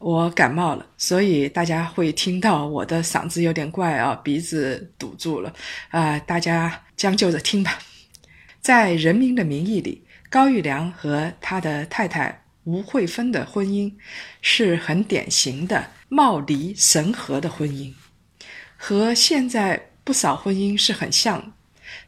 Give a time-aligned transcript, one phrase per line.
[0.00, 5.52] 我感冒了，所以大家会听到我的嗓子有点怪啊，鼻子堵住了
[5.90, 7.78] 啊，大家将就着听吧。
[8.62, 13.92] 在《人民的名义》里，高育良和他的太太吴慧芬的婚姻
[14.40, 17.92] 是很典型的貌离神合的婚姻，
[18.78, 21.52] 和现在不少婚姻是很像。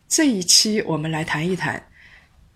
[0.09, 1.87] 这一期我们来谈一谈，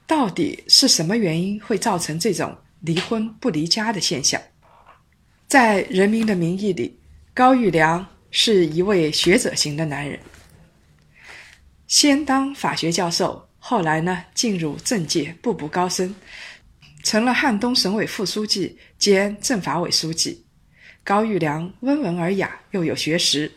[0.06, 4.40] 到底是什么原因会造成这种离婚不离家的现象？
[5.48, 6.98] 在《人民的名义》里，
[7.32, 10.18] 高育良是一位学者型的男人，
[11.86, 16.12] 先当法学教授，后来呢进入政界，步步高升，
[17.04, 20.44] 成了汉东省委副书记兼政法委书记。
[21.04, 23.48] 高育良温文尔雅，又有学识，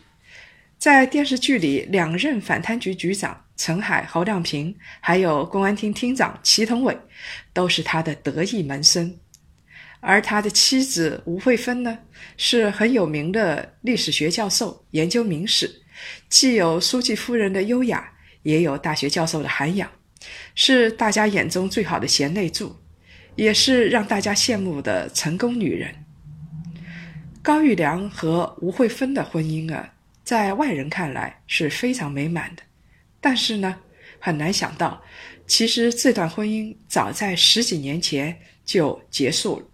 [0.78, 6.96] 在电视剧里，两任反贪局局长陈海、侯亮平，还有公安厅厅长祁同伟，
[7.52, 9.12] 都是他的得意门生。
[10.00, 11.98] 而他的妻子吴慧芬呢，
[12.36, 15.70] 是很有名的历史学教授，研究明史，
[16.28, 18.10] 既有书记夫人的优雅，
[18.42, 19.90] 也有大学教授的涵养，
[20.54, 22.74] 是大家眼中最好的贤内助，
[23.36, 25.94] 也是让大家羡慕的成功女人。
[27.42, 29.92] 高育良和吴慧芬的婚姻啊，
[30.24, 32.62] 在外人看来是非常美满的，
[33.20, 33.76] 但是呢，
[34.18, 35.02] 很难想到，
[35.46, 38.34] 其实这段婚姻早在十几年前
[38.64, 39.66] 就结束了。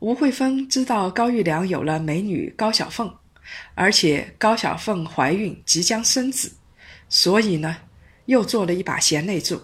[0.00, 3.10] 吴慧芬知道高育良有了美女高小凤，
[3.74, 6.52] 而且高小凤怀孕即将生子，
[7.08, 7.76] 所以呢，
[8.26, 9.62] 又做了一把贤内助，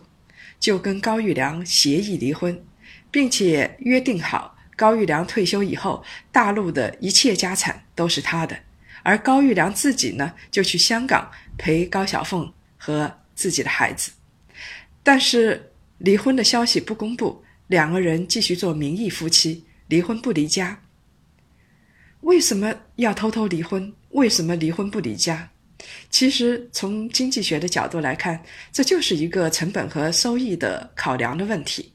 [0.58, 2.64] 就跟高育良协议离婚，
[3.10, 6.02] 并且约定好高育良退休以后，
[6.32, 8.56] 大陆的一切家产都是他的，
[9.02, 14.10] 而高育良自己呢，就去香港陪高小凤和自己的孩子。
[15.02, 19.66] 但是离婚的消息不公布，两个人继续做名义夫妻。
[19.90, 20.80] 离婚不离家，
[22.20, 23.92] 为什么要偷偷离婚？
[24.10, 25.50] 为什么离婚不离家？
[26.10, 28.40] 其实从经济学的角度来看，
[28.70, 31.92] 这就是一个成本和收益的考量的问题。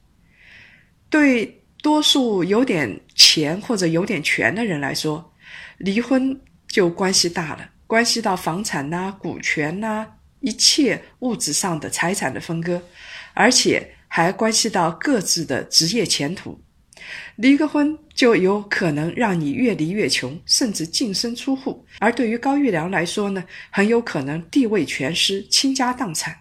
[1.09, 5.33] 对多数有点钱或者有点权的人来说，
[5.77, 10.05] 离婚就关系大了，关系到房产呐、股权呐、
[10.41, 12.81] 一切物质上的财产的分割，
[13.33, 16.59] 而且还关系到各自的职业前途。
[17.35, 26.37] 离个婚就有可能让你越离越穷，甚至净身出户；而对于高玉良来说呢，很有可能地位全失，倾家荡产。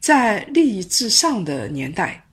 [0.00, 2.26] 在利益至上的年代，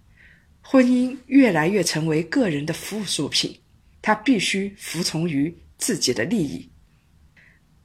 [0.61, 3.59] 婚姻越来越成为个人的附属品，
[4.01, 6.69] 他必须服从于自己的利益。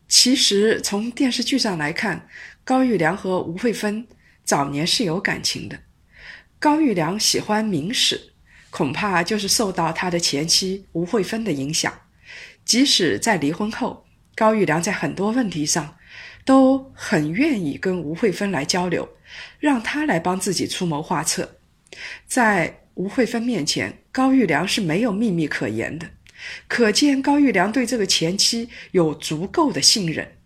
[0.08, 2.28] 其实从电视剧上来看，
[2.64, 4.06] 高玉良和吴慧芬
[4.44, 5.78] 早年是有感情的。
[6.58, 8.29] 高育良喜欢明史。
[8.70, 11.92] 恐怕就是受到他的前妻吴慧芬的影响，
[12.64, 15.96] 即使在离婚后，高育良在很多问题上
[16.44, 19.08] 都很愿意跟吴慧芬来交流，
[19.58, 21.58] 让他来帮自己出谋划策。
[22.26, 26.08] 在吴慧芬面前，高育良是没有秘密可言的，
[26.68, 30.36] 可见高育良对这个前妻有足够的信任。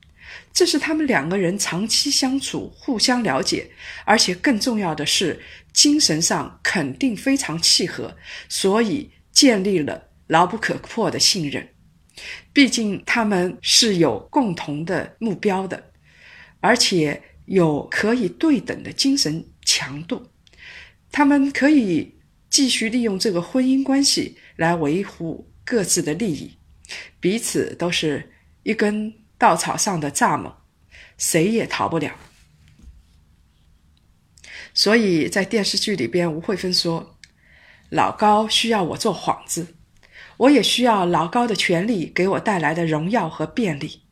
[0.55, 3.69] 这是他们两个人长期相处、互相了解，
[4.05, 5.43] 而且更重要的是，
[5.73, 8.17] 精神上肯定非常契合，
[8.49, 11.69] 所以建立了牢不可破的信任。
[12.53, 15.91] 毕竟他们是有共同的目标的，
[16.61, 20.25] 而且有可以对等的精神强度，
[21.11, 22.15] 他们可以
[22.49, 26.57] 继续利用这个婚姻关系来维护各自的利益，
[27.19, 28.33] 彼此都是
[28.63, 29.13] 一根。
[29.45, 30.55] 稻草上的蚱蜢，
[31.19, 32.17] 谁也逃不了。
[34.73, 37.19] 所以在电视剧里边，吴慧芬说
[37.93, 39.77] ：“老高需要我做幌子，
[40.39, 44.05] 我也需要老高的权利给我带来的荣耀和便利。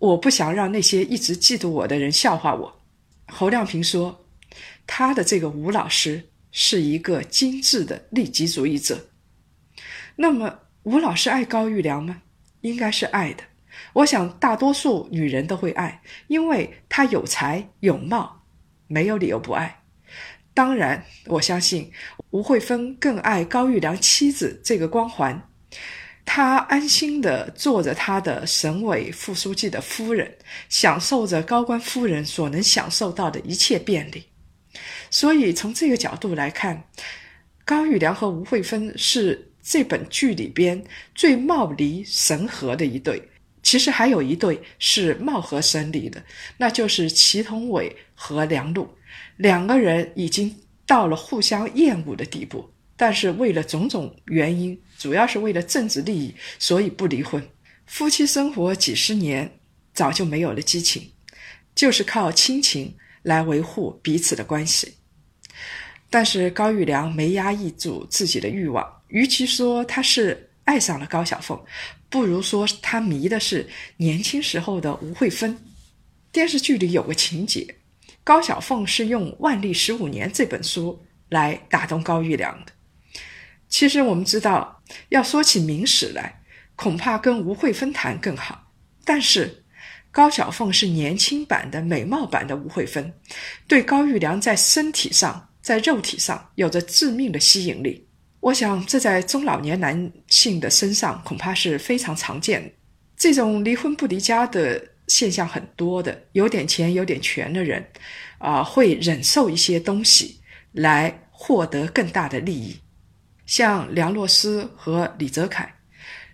[0.00, 2.82] 我不想让那些一直嫉妒我的人笑话我。”
[3.32, 4.26] 侯亮平说
[4.88, 9.08] ：“他的这个吴老师是一个精致的利己主义者。”
[10.18, 12.22] 那么，吴老师爱高育良吗？
[12.62, 13.44] 应该是爱的。
[13.92, 18.44] 我想，大多数女人都会爱，因为她有才有貌，
[18.86, 19.82] 没有理由不爱。
[20.52, 21.90] 当然，我相信
[22.30, 25.48] 吴慧芬更爱高育良妻子这个光环。
[26.32, 30.36] 他安心的做着他的省委副书记的夫人，
[30.68, 34.26] 享受着高官夫人所能享受到的一切便利。
[35.10, 36.84] 所以从这个角度来看，
[37.64, 40.84] 高育良和吴慧芬是这本剧里边
[41.16, 43.28] 最貌离神合的一对。
[43.62, 46.22] 其实还有一对是貌合神离的，
[46.56, 48.88] 那就是祁同伟和梁璐，
[49.36, 52.70] 两个人已经到了互相厌恶的地步。
[52.96, 57.42] 但是为了种种原因，主要是为了政治利益，所以不离婚。
[57.86, 59.58] 夫妻生活几十年，
[59.94, 61.10] 早就没有了激情，
[61.74, 64.94] 就是靠亲情来维护彼此的关系。
[66.10, 71.58] 但是高育良没压抑住自己的欲望，与其说他是爱上了高小凤，
[72.10, 73.66] 不如说他迷的是
[73.96, 75.56] 年轻时候的吴慧芬。
[76.32, 77.74] 电视剧里有个情节，
[78.22, 82.72] 高小凤是用《万历十五年》这本书来打动高育良的。
[83.68, 86.42] 其实我们知道，要说起明史来，
[86.76, 88.72] 恐怕跟吴慧芬谈更好。
[89.04, 89.64] 但是
[90.10, 93.12] 高小凤是年轻版的、美貌版的吴慧芬，
[93.68, 98.06] 对高育良在身体上、在肉体上有着致命的吸引力。
[98.40, 102.70] 我想，这在中老年男性的身上恐怕是非常常见的。
[103.16, 107.86] 这种离婚不离家的现象很多的，有点钱、有点权的人，
[108.38, 110.40] 啊，会忍受一些东西
[110.72, 112.74] 来获得更大的利益。
[113.44, 115.70] 像梁洛施和李泽楷，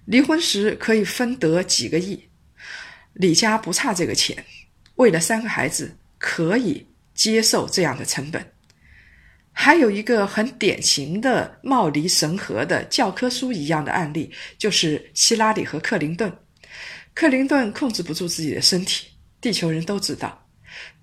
[0.05, 2.29] 离婚时可以分得几个亿，
[3.14, 4.44] 李家不差这个钱，
[4.94, 8.53] 为了三个孩子可以接受这样的成本。
[9.58, 16.31] 还有一个很典型的貌离神合的教科书一样的案例，就是希拉里和克林顿。
[17.14, 19.08] 克林顿控制不住自己的身体，
[19.41, 20.47] 地球人都知道，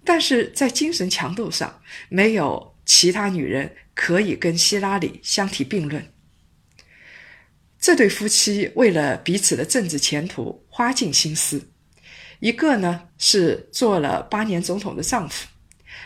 [0.05, 2.71] 但是在精神强度上没有。
[2.85, 6.05] 其他女人可以跟希拉里相提并论。
[7.79, 11.65] 这对夫妻为了彼此的政治前途花尽心思，
[12.41, 15.47] 一个呢是做了八年总统的丈夫，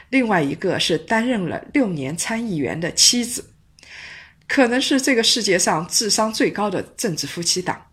[0.09, 3.53] 另外一个是担任了六年参议员的妻子，
[4.47, 7.87] 可能是这个世界上智商最高的政治夫妻档。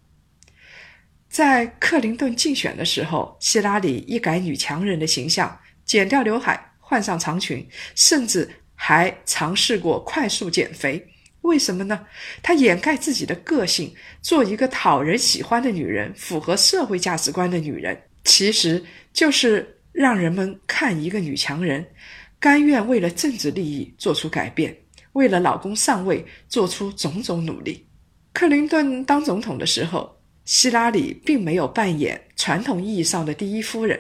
[1.29, 8.49] 在克林顿竞选的时候，希拉里一改女强人的形象，剪掉刘海，换上长裙，甚至。
[8.77, 11.07] 还尝试过快速减肥，
[11.43, 12.07] 为什么呢？
[12.43, 21.87] 她掩盖自己的个性，做一个讨人喜欢的女人，符合社会价值观的女人，其实就是让人们看一个女强人，
[22.41, 24.77] 甘愿为了政治利益做出改变，
[25.13, 27.87] 为了老公上位做出种种努力。
[28.33, 33.99] 克林顿当总统的时候，希拉里并没有扮演传统意义上的第一夫人。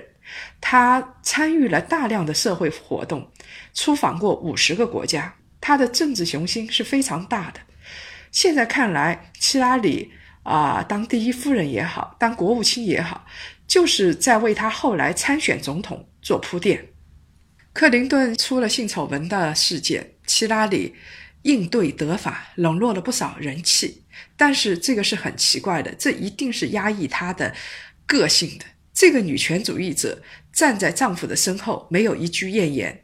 [0.61, 3.31] 她参与了大量的社会活动，
[3.73, 5.32] 出访过五十个国家。
[5.61, 7.61] 她的政治雄心是非常大的。
[8.32, 10.11] 现在看来，希拉里
[10.43, 13.25] 啊，当第一夫人也好，当国务卿也好，
[13.66, 16.88] 就是在为他后来参选总统做铺垫。
[17.72, 20.94] 克林顿出了性丑闻的事件，希拉里
[21.43, 24.05] 应对得法，笼络了不少人气。
[24.37, 27.52] 但是这个是很奇怪的，这一定是压抑她的
[28.06, 28.64] 个性的。
[28.93, 30.22] 这个女权主义者
[30.52, 33.02] 站在丈夫的身后，没有一句怨言，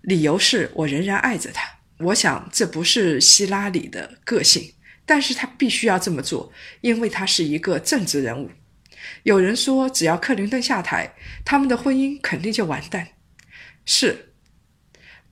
[0.00, 1.68] 理由是我仍然爱着他。
[1.98, 4.72] 我想这不是希拉里的个性，
[5.04, 6.50] 但是她必须要这么做，
[6.80, 8.50] 因为她是一个政治人物。
[9.22, 11.14] 有人说，只要克林顿下台，
[11.44, 13.08] 他们的婚姻肯定就完蛋。
[13.84, 14.32] 是，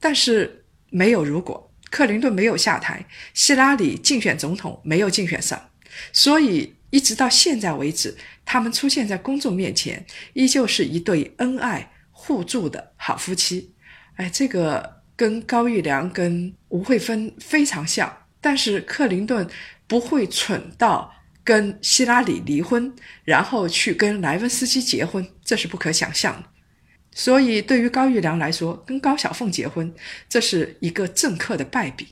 [0.00, 5.70] 但是没有如果，克林顿没有下台，希拉里竞选总统没有竞选上，
[6.12, 6.76] 所以。
[6.90, 13.74] 一直到现在为止，他们出现在公众面前，依旧是一对恩爱互助的好夫妻。
[14.14, 18.16] 哎，这个跟高育良、跟吴慧芬非常像。
[18.40, 19.44] 但是克林顿
[19.88, 21.12] 不会蠢到
[21.44, 22.92] 跟希拉里离婚，
[23.24, 26.48] 然后去跟莱文斯基结婚，这是不可想象的。
[27.12, 29.94] 所以，对于高育良来说，跟高小凤结婚，
[30.28, 32.08] 这是一个政客的败笔。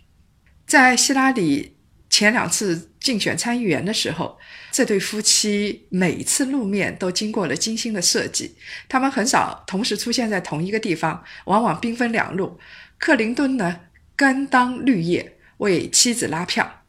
[0.67, 1.75] 在希拉里
[2.09, 4.39] 前两次竞选参议员的时候。
[4.75, 8.57] 这对夫妻每一次露面都经过了精心的设计，
[8.89, 12.59] 他们很少同时出现在同一个地方，往往兵分两路。
[12.97, 13.81] 克林顿呢，
[14.17, 16.82] 甘当绿叶为妻子拉票，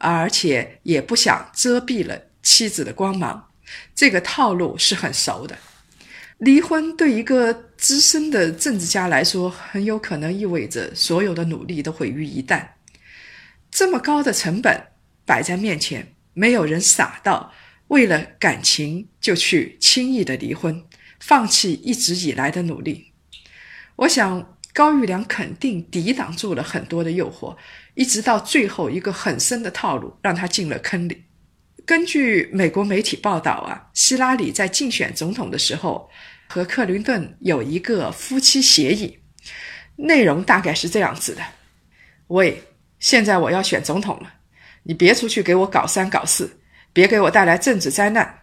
[0.00, 3.48] 而且也不想遮蔽了妻子的光芒。
[3.94, 5.56] 这个套路是很熟的。
[6.38, 12.66] 离婚对一个资深的政治家来说，很有可能意味着所有的努力都毁于一旦。
[13.70, 14.88] 这么高的成本
[15.24, 16.14] 摆在面前。
[16.32, 17.52] 没有人傻到
[17.88, 20.84] 为了感情就去轻易的离婚，
[21.18, 23.12] 放弃一直以来的努力。
[23.96, 27.56] 我想高育良肯定抵挡住了很多的诱惑，
[27.94, 31.24] 一直到最后一个很深的套路让他进了坑里。
[31.84, 36.08] 根据美国媒体报道啊，希拉里在竞选总统的时候
[36.48, 39.18] 和克林顿有一个夫妻协议，
[39.96, 41.42] 内容大概是这样子的：
[42.28, 42.62] 喂，
[43.00, 44.32] 现在我要选总统了，
[44.84, 46.60] 你别出去给我搞三搞四，
[46.92, 48.38] 别给我带来政治灾难。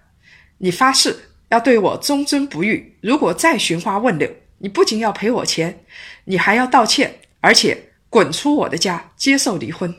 [0.58, 1.16] 你发誓
[1.50, 5.84] 要对我忠贞不渝，如果再寻花问柳，你不仅要赔我钱，
[6.26, 7.78] 你还要道歉，而且
[8.10, 9.94] 滚出我的家，接受离婚。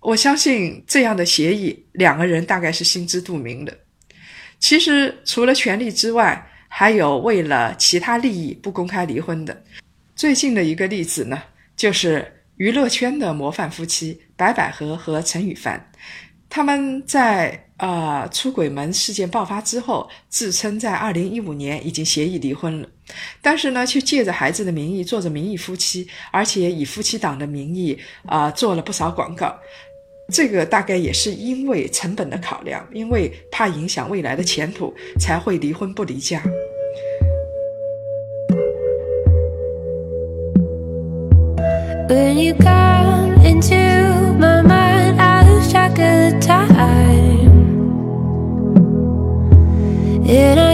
[0.00, 3.76] 我相信这样的协议，两个人大概是心知肚明的。
[4.58, 9.64] 其实除了权利之外，还有为了其他利益不公开离婚的。
[10.14, 11.42] 最近的一个例子呢，
[11.76, 15.90] 就是娱乐圈的模范夫妻白百合和陈羽凡，
[16.48, 17.64] 他们在。
[17.78, 22.88] 呃，出轨门事件爆发之后，自称在二零一五年已经协议离婚了，
[23.40, 29.54] 但是呢，却借着孩子的名义做着名义夫妻，而且以夫妻档的名义啊做了不少广告。
[30.32, 36.42] 这个大概也是因为成本的考量，因为怕影响未来的前途，才会离婚不离家。
[42.08, 43.74] When you come into
[44.38, 46.28] my mind, I lose track it.
[50.30, 50.67] And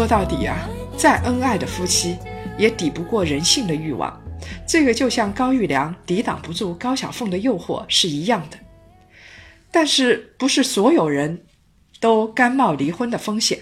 [0.00, 0.66] 说到底啊，
[0.96, 2.16] 再恩爱的夫妻
[2.56, 4.18] 也抵不过人性的欲望。
[4.66, 8.56] 这个就像高玉良抵挡不住高小凤的诱惑是一样的。
[9.70, 11.44] 但是，不是所有人
[12.00, 13.58] 都甘冒离婚的风险。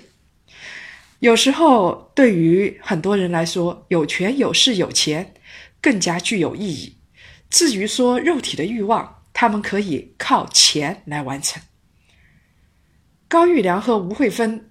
[1.18, 5.34] 有时候，对于很多人来说，有权有势有钱
[5.82, 6.98] 更加具有意义。
[7.50, 11.60] 至于说肉体的欲望，他们可以靠钱来完成。
[13.26, 14.67] 高玉良和吴慧芬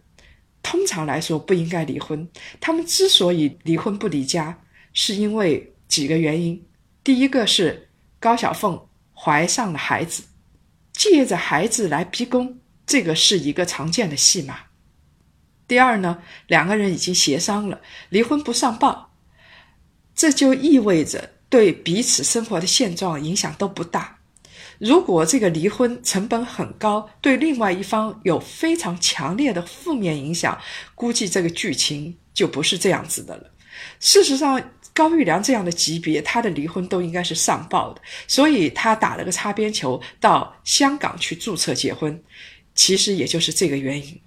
[0.69, 2.27] 通常来说不应该离婚。
[2.59, 4.59] 他们之所以离婚不离家，
[4.91, 6.61] 是因为几个原因。
[7.05, 7.87] 第一个是
[8.19, 8.77] 高小凤
[9.13, 10.23] 怀上了孩子，
[10.91, 14.59] 借着孩子来逼宫，这个是一个常见的戏码。
[15.69, 19.15] 第二呢，两个人已经协商了离婚不上报，
[20.13, 24.16] 这就意味着对彼此生活的现状影响都不大。
[24.79, 30.59] 如果这个离婚成本很高，对另外一方有非常强烈的负面影响，
[30.93, 33.49] 估计这个剧情就不是这样子的了。
[33.99, 34.61] 事实上，
[34.93, 42.19] 高育良这样的级别，他的离婚都应该是上报的，所以他打了个擦边球到香港去注册结婚，
[42.73, 44.19] 其实也就是这个原因。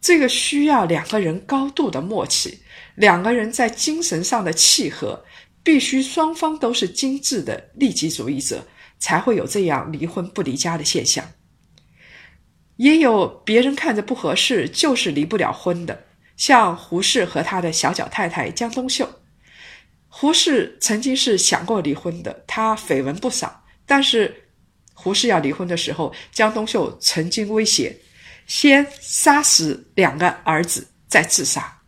[0.00, 2.58] 这个需要两个人高度的默契，
[2.94, 5.22] 两个人在精神上的契合，
[5.62, 8.64] 必须双方都是精致的利己主义者。
[9.00, 11.32] 才会有这样离婚不离家的现象。
[12.76, 16.04] 也有别人看着不合适，就是离不了婚的，
[16.36, 19.20] 像胡适和他的小脚太太江冬秀。
[20.08, 23.64] 胡适曾经是想过离婚的，他绯闻不少。
[23.84, 24.48] 但是
[24.94, 27.96] 胡适要离婚的时候，江冬秀曾经威胁，
[28.46, 31.82] 先杀死两个儿子，再自杀。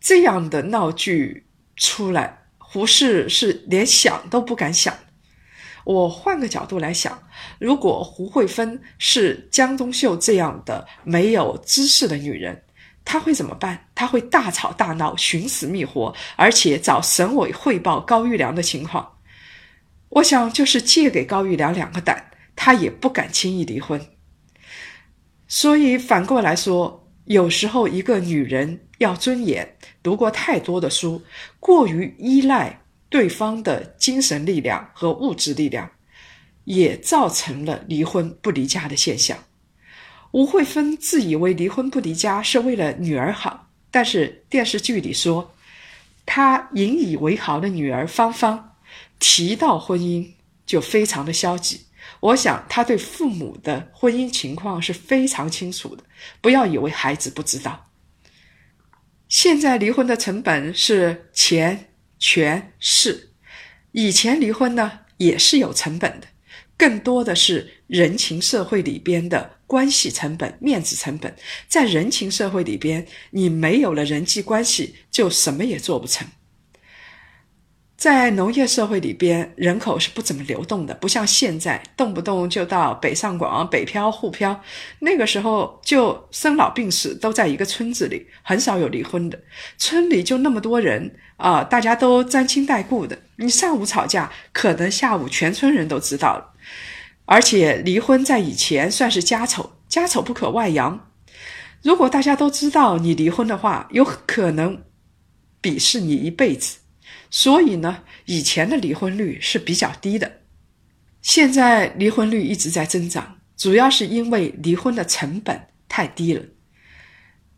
[0.00, 4.96] 这样的闹剧出来，胡适是连想都不敢想。
[5.84, 7.22] 我换个角度来想，
[7.58, 12.62] 如果胡慧芬是江冬秀这样的没有知识的女人，
[13.04, 13.86] 她会怎么办？
[13.94, 19.18] 她会大吵大闹、寻死觅活，而且找省委汇报高育良的情况。
[20.08, 24.00] 我想，就是借给高育良两个胆，她也不敢轻易离婚。
[25.46, 31.22] 所以反过来说，有时候一个女人要尊严，读过太多的书，
[31.60, 32.80] 过于依赖。
[33.14, 35.88] 对方的精神力量和物质力量，
[36.64, 39.38] 也造成了离婚不离家的现象。
[40.32, 45.54] 吴慧芬自以为离婚不离家是为了女儿好，但是电视剧里说，
[46.26, 48.74] 她引以为豪的女儿芳芳
[49.20, 50.32] 提到婚姻
[50.66, 51.82] 就非常的消极。
[52.18, 56.02] 我想她对父母的婚姻情况是非常清楚的，
[56.40, 57.92] 不要以为孩子不知道。
[59.28, 61.90] 现在离婚的成本是钱。
[62.26, 63.34] 全是，
[63.92, 66.28] 以前离婚呢也是有成本的，
[66.74, 71.36] 更多的是人情社会里边的关系成本、面子成本。
[71.68, 76.26] 在人情社会里边，你没有了人际关系，就什么也做不成。
[78.04, 84.60] 在农业社会里边，人口是不怎么流动的，不像现在，动不动就到北上广、北漂、沪漂。
[84.98, 89.40] 那个时候，就生老病死都在一个村子里，很少有离婚的。
[89.78, 93.18] 村里就那么多人啊，大家都沾亲带故的。
[93.36, 96.52] 你上午吵架，可能下午全村人都知道了。
[97.24, 101.08] 而且离婚在以前算是家丑，家丑不可外扬。
[101.80, 104.82] 如果大家都知道你离婚的话，有可能
[105.62, 106.80] 鄙视你一辈子。
[107.36, 110.42] 所以呢，以前的离婚率是比较低的，
[111.20, 116.44] 现在离婚率一直在增长，主要是因为离婚的成本太低了。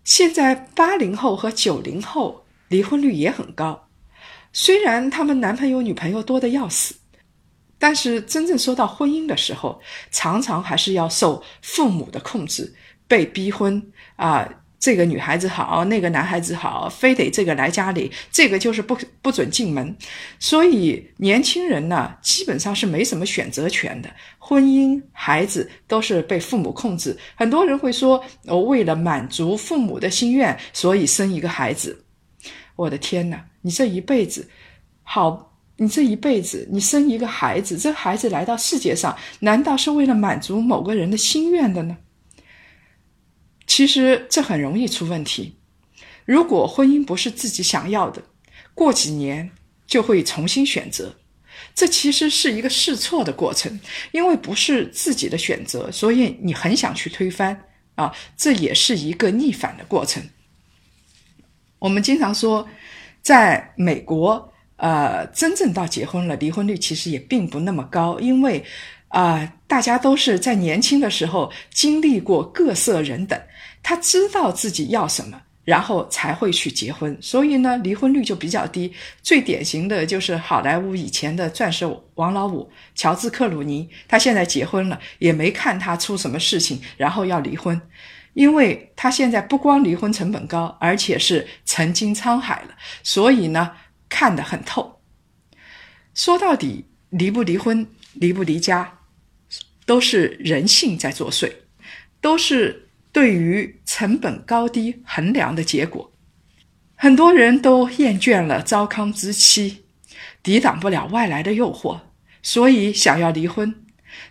[0.02, 3.90] 现在八零后和九零后离婚率也很高，
[4.50, 6.94] 虽然他们男朋友女朋友多的要死，
[7.78, 12.74] 但是真正说到婚姻的时候，常常还是要受父母的控制，
[13.06, 14.48] 被逼婚啊。
[14.78, 19.96] 这个女孩子好，那个男孩子好，非得这个来家里，这个就是不不准进门。
[20.38, 24.10] 所以年轻人呢，基本上是没什么选择权的。
[24.38, 27.16] 婚姻、孩子都是被父母控制。
[27.34, 32.04] 很多人会说：“我为了满足父母的心愿，所以生一个孩子。”
[32.76, 33.42] 我的天哪！
[33.62, 34.48] 你这一辈子，
[35.02, 41.96] 好，你这一辈子，你生一个孩子，这孩子来到世界上，难道是为了满足某个人的心愿的呢？
[43.66, 45.56] 其实这很容易出问题。
[46.24, 48.22] 如果婚姻不是自己想要的，
[48.74, 49.50] 过几年
[49.86, 51.14] 就会重新选择。
[51.74, 53.78] 这其实是一个试错的过程，
[54.12, 57.60] 因为不是自己的选择，所以你很想去推翻
[57.94, 60.22] 啊，这也是一个逆反的过程。
[61.78, 62.66] 我们经常说，
[63.22, 68.64] 在美国，呃，真正到结婚了，离婚率其实也并不那么高，因为。
[69.08, 73.40] 啊，大家都是在年轻的时候经历过各色人等，
[73.88, 78.92] 他知道自己要什么，然后才会去结婚，所以呢，离婚率就比较低。
[79.22, 87.80] 最典型的就是好莱坞以前的钻石王老五乔治克鲁尼，他现在结婚了，也没看他出什么事情，然后要离婚，
[88.34, 93.70] 因为他现在不光离婚成本高，而且是曾经沧海了，所以呢，
[94.08, 95.00] 看得很透。
[96.12, 98.98] 说到底，离不离婚，离不离家。
[99.84, 101.48] 都是人性在作祟，
[102.20, 102.85] 都是
[103.16, 106.12] 对于成本高低衡量的结果。
[106.96, 109.86] 很多人都厌倦了糟糠之妻，
[110.42, 112.02] 抵挡不了外来的诱惑，
[112.42, 113.86] 所以想要离婚。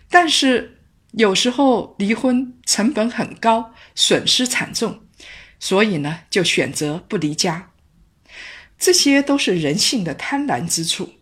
[0.08, 0.78] 但是
[1.10, 5.00] 有时候离婚成本很高，损失惨重，
[5.58, 7.72] 所以呢就选择不离家。
[8.78, 11.14] 这些都是人性的贪婪之处，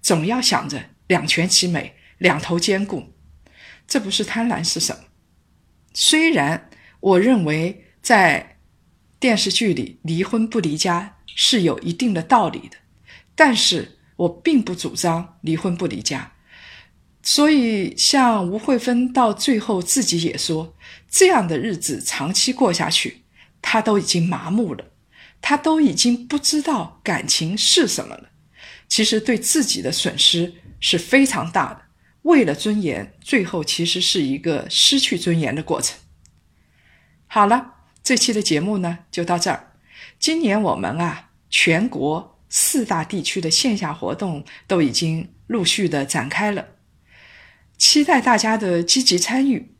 [0.00, 3.12] 总要想着两全其美，两头兼顾。
[3.86, 5.02] 这不是贪婪是什么？
[5.92, 6.69] 虽然
[7.00, 8.58] 我认为在
[9.18, 12.76] 电视剧里离婚不离家是有一定的道理的，
[13.34, 16.32] 但是我并不主张离婚不离家。
[17.22, 20.74] 所以，像吴慧芬到最后自己也说，
[21.10, 23.22] 这样的日子长期过下去，
[23.60, 24.86] 她都已经麻木了，
[25.42, 28.30] 她都已经不知道感情是什么了。
[28.88, 31.82] 其实对自己的损失是非常大的。
[32.22, 35.98] 为了尊严，最后其实是一个失去尊严的过程。
[37.32, 39.72] 好了，这期的节目呢就到这儿。
[40.18, 46.70] 今年我们啊，全国四大地区的线下活动都已经陆续的展开了，
[47.78, 49.76] 期待大家的积极参与。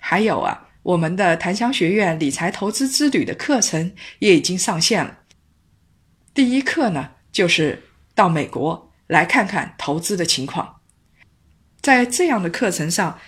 [0.00, 5.18] 还有啊，我们的檀香学院理财投资之旅的课程也已经上线了。
[6.32, 7.82] 第一课呢，就是
[8.14, 10.80] 到美国来看看投资的情况。
[11.82, 13.18] 在这样的课程上，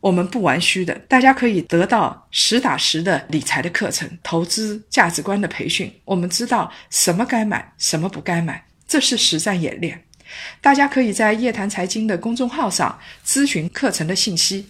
[0.00, 5.92] 我们不玩虚的，大家可以得到实打实的理财的课程、投资价值观的培训。
[6.04, 10.04] 我们知道什么该买，什么不该买，这是实战演练。
[10.60, 14.66] 大家可以在夜谈财经的公众号上咨询课程的信息。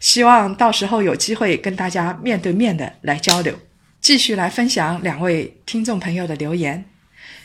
[0.00, 3.56] 希望到时候有机会跟大家面对面的来交流。
[4.00, 6.84] 继续来分享两位听众朋友的留言。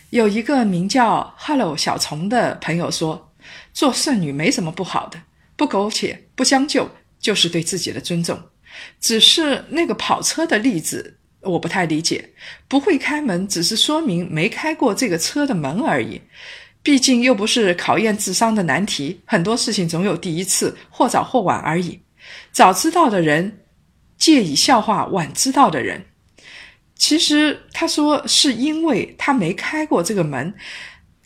[0.10, 3.32] 有一个名叫 Hello 小虫的朋友说
[3.74, 5.22] ：“做剩女没什么不好的。”
[5.58, 6.90] 不苟且，不将就，
[7.28, 8.42] 就是对自己的尊重。
[9.02, 12.30] 只是那个跑车的例子，我不太理解。
[12.70, 16.22] 不会开门，只是说明没开过这个车的门而已。
[16.82, 22.00] 毕竟又不是考验智商的难题，很多事情总有第一次，或早或晚而已。
[22.54, 23.60] 早知道的人，
[24.18, 26.06] 借以笑话晚知道的人。
[26.96, 30.54] 其实他说是因为他没开过这个门，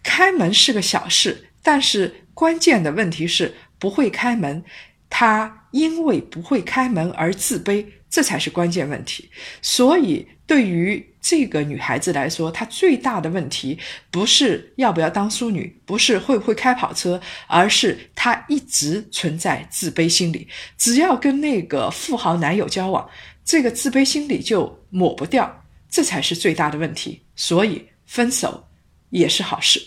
[0.01, 3.53] 开门是个小事，但是关键的问题是。
[3.81, 4.63] 不会开门，
[5.09, 9.29] 他因为不会开门而自卑，这才是关键问题。
[9.61, 13.77] 所以，对于这个女孩子来说，她最大的问题
[14.09, 20.47] 不是要不要当淑女，不是会不会开跑车，而是她一直存在自卑心理。
[20.77, 23.09] 只要跟那个富豪男友交往，
[23.45, 27.21] 这个自卑心理就抹不掉，这才是最大的问题。
[27.35, 28.67] 所以，分手
[29.09, 29.81] 也是好事。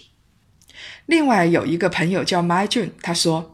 [1.07, 3.54] 另外有一个朋友叫 My June，他说：“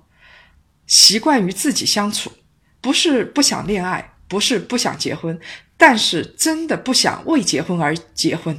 [0.90, 2.32] 习惯于自己相处，
[2.80, 5.38] 不是不想恋爱，不是不想结婚，
[5.76, 8.58] 但是真的不想为结婚而结婚。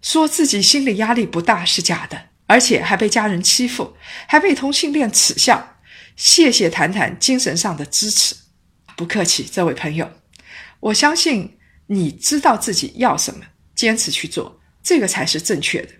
[0.00, 3.94] 说自己心理压力不大是假的，而且还被家人欺负，
[4.26, 5.76] 还被同性恋耻笑。
[6.16, 8.34] 谢谢谈谈精神上的支持，
[8.96, 10.10] 不客气，这位朋友，
[10.80, 15.90] 我相信你知道自己要什么，坚持去做，这个才是正确的。”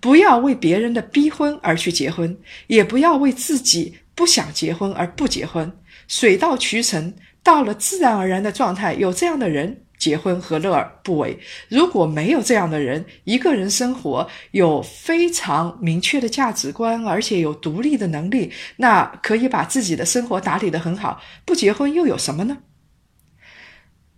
[0.00, 5.72] 不要为别人的逼婚而去结婚，也不要为自己不想结婚而不结婚。
[6.08, 11.38] 水到渠成，到了自然而然的状态，有这样的人结婚何乐而不为？
[11.68, 22.58] 如果没有这样的人，一个人生活有非常明确的价值观，而且有独立的能力，那可以把自己的生活打理得很好，不结婚又有什么呢？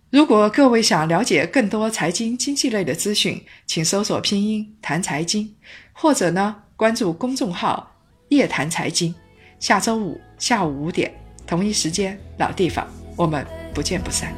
[0.09, 5.55] 如果各位想了解更多财经经济类的资讯，请搜索拼音谈财经，
[5.93, 7.95] 或者呢关注公众号
[8.29, 9.13] 夜谈财经。
[9.61, 11.13] 下周五下午五点
[11.45, 13.45] 同一时间老地方，我们
[13.75, 14.33] 不见不散。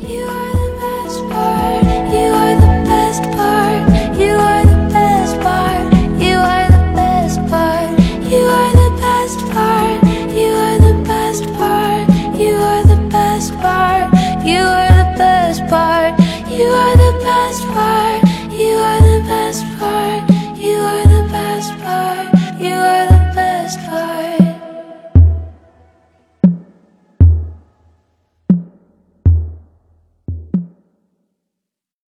[0.00, 1.84] You are the best part.
[2.10, 4.55] You are the best part.